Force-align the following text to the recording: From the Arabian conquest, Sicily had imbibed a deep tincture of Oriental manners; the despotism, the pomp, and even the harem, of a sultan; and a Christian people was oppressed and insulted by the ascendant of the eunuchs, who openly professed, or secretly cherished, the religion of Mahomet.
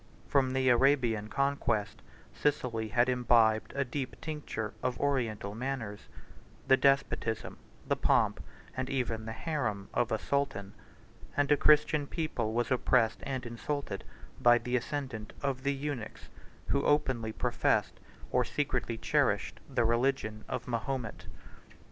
From 0.27 0.53
the 0.53 0.67
Arabian 0.69 1.27
conquest, 1.27 2.01
Sicily 2.33 2.87
had 2.87 3.07
imbibed 3.07 3.71
a 3.75 3.85
deep 3.85 4.19
tincture 4.19 4.73
of 4.81 4.99
Oriental 4.99 5.53
manners; 5.53 6.07
the 6.67 6.75
despotism, 6.75 7.57
the 7.87 7.95
pomp, 7.95 8.41
and 8.75 8.89
even 8.89 9.25
the 9.25 9.31
harem, 9.31 9.89
of 9.93 10.11
a 10.11 10.17
sultan; 10.17 10.73
and 11.37 11.51
a 11.51 11.55
Christian 11.55 12.07
people 12.07 12.51
was 12.53 12.71
oppressed 12.71 13.19
and 13.27 13.45
insulted 13.45 14.03
by 14.41 14.57
the 14.57 14.75
ascendant 14.75 15.33
of 15.43 15.61
the 15.61 15.71
eunuchs, 15.75 16.29
who 16.69 16.81
openly 16.81 17.31
professed, 17.31 17.99
or 18.31 18.43
secretly 18.43 18.97
cherished, 18.97 19.59
the 19.69 19.85
religion 19.85 20.43
of 20.49 20.67
Mahomet. 20.67 21.27